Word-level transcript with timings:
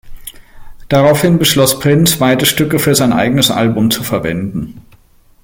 Daraufhin 0.89 1.37
beschloss 1.37 1.77
Prince, 1.79 2.17
beide 2.17 2.47
Stücke 2.47 2.79
für 2.79 2.95
sein 2.95 3.13
eigenes 3.13 3.51
Album 3.51 3.91
zu 3.91 4.01
verwenden. 4.01 4.81